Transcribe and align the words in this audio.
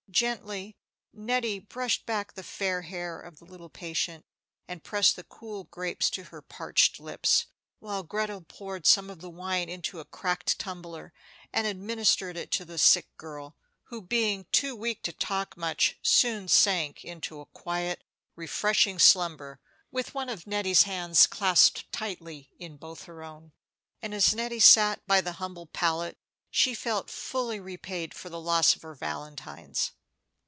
Gently 0.11 0.75
Nettie 1.13 1.59
brushed 1.59 2.05
back 2.05 2.33
the 2.33 2.43
fair 2.43 2.81
hair 2.81 3.21
of 3.21 3.39
the 3.39 3.45
little 3.45 3.69
patient, 3.69 4.25
and 4.67 4.83
pressed 4.83 5.15
the 5.15 5.23
cool 5.23 5.63
grapes 5.63 6.09
to 6.11 6.25
her 6.25 6.41
parched 6.41 6.99
lips, 6.99 7.45
while 7.79 8.03
Gretel 8.03 8.41
poured 8.41 8.85
some 8.85 9.09
of 9.09 9.21
the 9.21 9.29
wine 9.29 9.69
into 9.69 10.01
a 10.01 10.05
cracked 10.05 10.59
tumbler, 10.59 11.13
and 11.53 11.65
administered 11.65 12.35
it 12.35 12.51
to 12.51 12.65
the 12.65 12.77
sick 12.77 13.07
girl, 13.15 13.55
who, 13.83 14.01
being 14.01 14.47
too 14.51 14.75
weak 14.75 15.01
to 15.03 15.13
talk 15.13 15.55
much, 15.55 15.97
soon 16.03 16.49
sank 16.49 17.05
into 17.05 17.39
a 17.39 17.45
quiet, 17.45 18.03
refreshing 18.35 18.99
slumber, 18.99 19.61
with 19.91 20.13
one 20.13 20.27
of 20.27 20.45
Nettie's 20.45 20.83
hands 20.83 21.25
clasped 21.25 21.89
tightly 21.93 22.51
in 22.59 22.75
both 22.75 23.03
her 23.05 23.23
own; 23.23 23.53
and 24.01 24.13
as 24.13 24.35
Nettie 24.35 24.59
sat 24.59 25.07
by 25.07 25.21
the 25.21 25.33
humble 25.39 25.67
pallet 25.67 26.17
she 26.49 26.73
felt 26.73 27.09
fully 27.09 27.61
repaid 27.61 28.13
for 28.13 28.27
the 28.27 28.41
loss 28.41 28.75
of 28.75 28.81
her 28.81 28.93
valentines. 28.93 29.91